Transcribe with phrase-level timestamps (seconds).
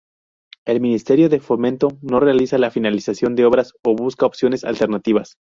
[0.65, 5.35] El Ministerio de Fomento no realiza la finalización de obras o busca opciones alternativas.